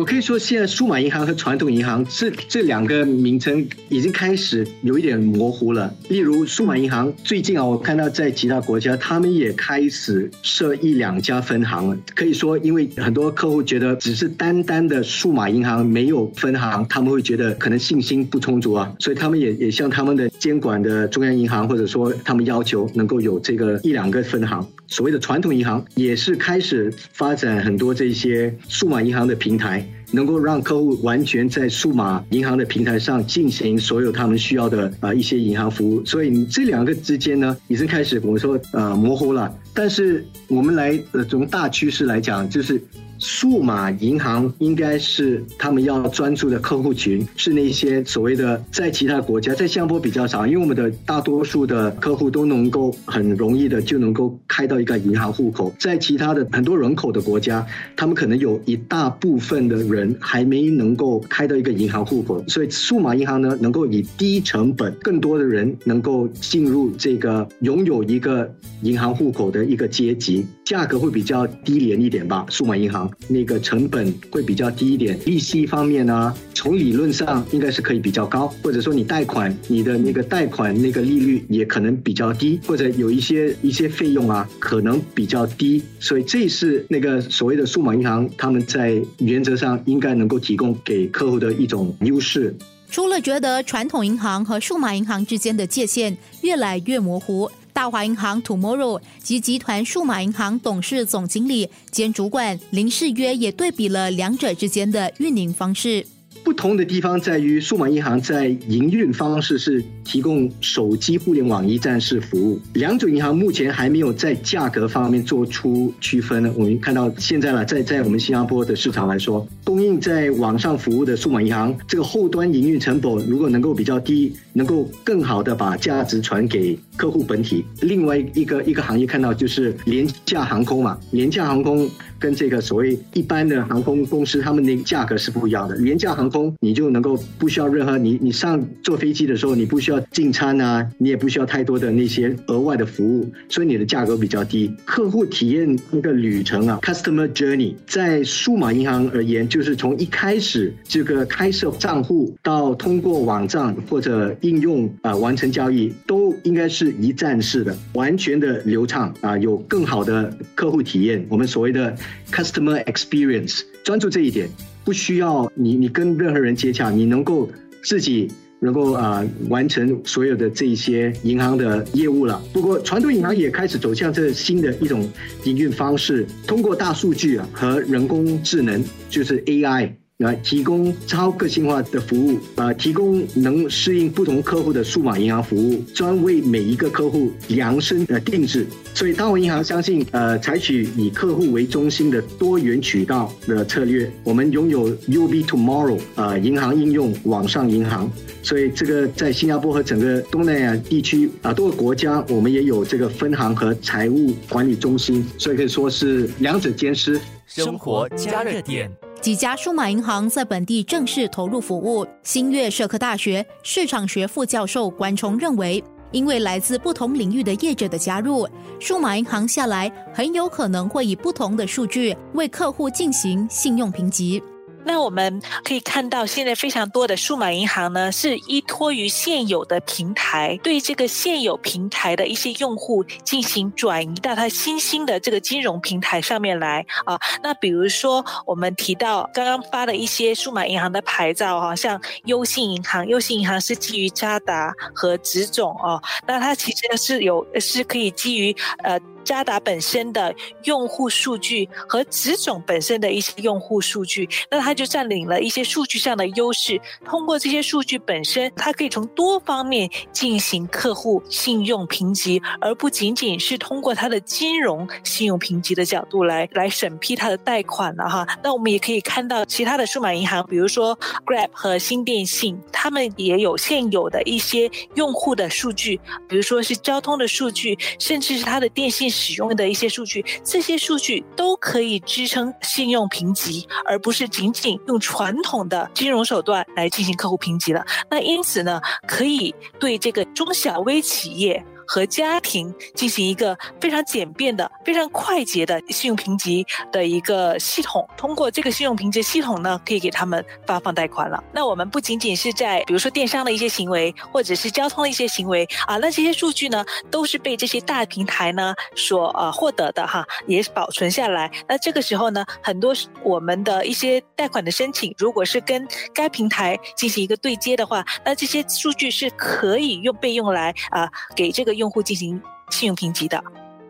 [0.00, 5.94] 我可以说，现在数码银行和传统银行这这两个名称已经开始有一点模糊了。
[6.08, 11.98] 例如，数码银行最近啊，我看到在其他国家，他们也开始设一两家分行了。
[12.14, 24.66] 可以说，因为很多客户觉得只是单单的数码银行没有分行，他们会觉得可能信心不充足啊，所以他们也也向他们的监管的中央银行或者说他们要求能够有这个一两个分行。
[24.88, 29.86] 所谓的传统银行也是开始发展很多这些数码银行的平台。
[30.10, 39.54] 能够让客户完全在数码银行的平台上进行所有他们需要的啊一些银行服务，所以这两个之间呢，已经开始我们说呃模糊了。
[39.72, 42.80] 但是我们来呃从大趋势来讲，就是。
[43.20, 55.72] 数码银行应该是他们要专注的客户群，是那些所谓的在其他国家，在新加坡比较少，因为我们的大多数的客户都能够很容易的就能够开到一个银行户口。
[55.78, 57.64] 在其他的很多人口的国家，
[57.94, 68.50] 他们可能有一大部分的人还没能够开到一个银行户口，所以数码银行呢，能够以低成本，更多的人能够进入这个拥有一个
[68.82, 73.10] 银行户口的一个阶级，价格会比较低廉一点吧，数码银行。
[73.26, 92.54] 那个成本会比较低一点，利息方面呢，从理论上应该是可以比较高，或者说你贷款，你的那个贷款那个利率也可能比较低，或者有一些一些费用啊，可能比较低，所以这是那个所谓的数码银行，他们在原则上应该能够提供给客户的一种优势。
[92.88, 97.50] 除了觉得传统银行和数码银行之间的界限越来越模糊。
[97.80, 106.06] 大华银行 Tomorrow 及集团数码银行董事总经理兼主管林世约也对比了两者之间的运营方式。
[106.42, 112.58] 不同的地方在于，数码银行在营运方式是提供手机互联网一站式服务。
[112.74, 116.52] 两种银行目前还没有在价格方面做出区分呢。
[116.56, 127.64] 我们看到现在了，在在我们新加坡的市场来说，供应在网上服务的数码银行，这个后端营运成本如果能够比较低，能够更好的把价值传给客户本体。
[127.80, 131.88] 另外一个一个行业看到就是廉价航空嘛，廉价航空。
[132.20, 135.74] 跟这个所谓一般的航空公司，他们的价格是不一样的。
[135.76, 144.70] 廉价航空，你就能够不需要任何你你上坐飞机的时候，你不需要进餐啊，你也不需要太多的那些额外的服务，所以你的价格比较低。
[144.84, 161.24] 客户体验那个旅程啊，customer journey，在数码银行而言，就是从一开始这个开设账户到通过网站或者应用啊完成交易，都应该是一站式的，完全的流畅啊，有更好的客户体验。
[161.30, 161.96] 我们所谓的。
[162.30, 164.48] Customer experience，专注这一点，
[164.84, 167.48] 不需要你你跟任何人接洽，你能够
[167.82, 172.42] 自己能够啊完成所有的这一些银行的业务了。
[172.52, 175.08] 不过传统银行也开始走向这新的一种
[175.44, 179.92] 营运方式，通过大数据啊和人工智能，就是 AI。
[180.20, 188.66] 来提供超个性化的服务，啊，提供能适应不同客户的数码银行服务，专为每一个客户量身的定制。
[188.92, 194.12] 所以，大华银行相信，呃，采取以客户为中心的多元渠道的策略。
[194.22, 198.10] 我们拥有 UB Tomorrow 啊，银行应用网上银行。
[198.42, 205.26] 所以，这个在新加坡和整个东南亚地区啊，多个国家，我们也有这个分行和财务管理中心。
[205.38, 207.18] 所以可以说是两者兼施。
[207.46, 208.90] 生活加热点。
[209.20, 212.06] 几家数码银行在本地正式投入服务。
[212.22, 218.48] 新月社科大学市场学副教授关崇认为，因为来自不同领域的业者的加入，
[218.78, 224.42] 数码银行下来很有可能会以不同的数据为客户进行信用评级。
[224.84, 237.18] 那我们可以看到，现在非常多的数码银行呢，是依托于现有的平台，对这个现有平台的一些用户进行转移到它新兴的这个金融平台上面来啊。
[237.42, 248.98] 那比如说，我们提到刚刚发的一些数码银行的牌照哈，像优信银行，优信银行是基于渣打和直种哦，那它其实是有是可以基于呃。
[249.24, 256.80] 渣打本身的用户数据和子总本身的一些用户数据，那它就占领了一些数据上的优势。
[257.04, 268.26] 通过这些数据本身，它可以从多方面进行客户信用评级，而不仅仅是通过它的金融信用评级的角度来来审批它的贷款了哈。
[268.42, 279.09] 那我们也可以看到其他的数码银行，比如说 Grab 和新电信，他们也有现有的一些用户的数据，比如说是交通的数据，甚至是它的电信。
[279.10, 287.84] 使用的一些数据，这些数据都可以支撑信用评级，而不是仅仅用传统的金融手段来进行客户评级了。
[288.08, 291.62] 那因此呢，可以对这个中小微企业。
[291.90, 298.08] 和家庭进行一个非常简便的、非常快捷的信用评级的一个系统。
[298.16, 301.42] 通过这个信用评级系统呢，可以给他们发放贷款了。
[301.52, 311.50] 那我们不仅仅是在比如说电商的一些行为，或者是交通的一些行为啊，那这些数据呢，都是被这些大平台呢所呃获得的哈，也保存下来。
[311.66, 312.94] 那这个时候呢，很多
[313.24, 322.40] 我们的一些贷款的申请，如果是跟该平台进行一个对接的话，那这些数据是可以用被用来啊给这个用户进行
[322.70, 323.42] 信用评级的。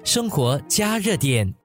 [0.03, 1.60] 生活加热点。